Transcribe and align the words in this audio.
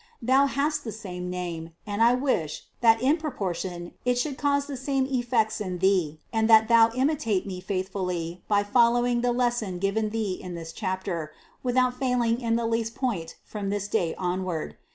Thou 0.19 0.47
hast 0.47 0.83
the 0.83 0.91
same 0.91 1.29
name 1.29 1.73
and 1.85 2.01
I 2.01 2.15
wish, 2.15 2.63
that 2.79 2.99
in 3.03 3.17
proportion 3.17 3.93
it 4.03 4.17
should 4.17 4.35
cause 4.35 4.65
the 4.65 4.75
same 4.75 5.05
effects 5.05 5.61
in 5.61 5.77
thee 5.77 6.17
and 6.33 6.49
that 6.49 6.67
thou 6.67 6.89
imitate 6.95 7.45
me 7.45 7.61
faithfully 7.61 8.41
by 8.47 8.63
following 8.63 9.21
the 9.21 9.31
lesson 9.31 9.77
given 9.77 10.09
thee 10.09 10.33
in 10.41 10.55
this 10.55 10.73
chapter, 10.73 11.31
without 11.61 11.99
failing 11.99 12.41
in 12.41 12.55
the 12.55 12.65
least 12.65 12.95
point 12.95 13.35
from 13.45 13.69
this 13.69 13.87
day 13.87 14.15
onward. 14.15 14.75